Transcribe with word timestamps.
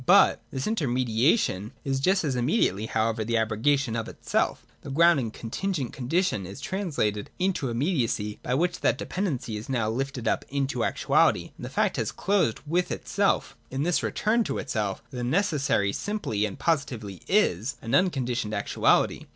But 0.07 0.41
this 0.49 0.65
inter 0.65 0.87
mediation 0.87 1.73
is 1.85 1.99
just 1.99 2.23
as 2.23 2.35
immediately 2.35 2.87
however^ 2.87 3.23
the 3.23 3.37
abrogation 3.37 3.95
of 3.95 4.07
itself 4.09 4.65
The 4.81 4.89
ground 4.89 5.19
and 5.19 5.31
contingent 5.31 5.93
condition 5.93 6.47
is 6.47 6.59
trans 6.59 6.97
lated 6.97 7.27
into 7.37 7.69
immediacy, 7.69 8.39
by 8.41 8.55
which 8.55 8.79
that 8.79 8.97
dependency 8.97 9.57
is 9.57 9.69
now 9.69 9.91
lifted 9.91 10.27
up 10.27 10.43
into 10.49 10.83
actuality, 10.83 11.51
and 11.55 11.63
the 11.65 11.69
fact 11.69 11.97
has 11.97 12.11
closed 12.11 12.61
with 12.65 12.91
itself. 12.91 13.55
In 13.69 13.83
this 13.83 14.01
return 14.01 14.43
to 14.45 14.57
itself 14.57 15.03
the 15.11 15.23
necessary 15.23 15.93
simply 15.93 16.45
and 16.45 16.57
positively 16.57 17.21
is, 17.27 17.75
as 17.83 17.93
unconditioned 17.93 18.55
actuality. 18.55 19.27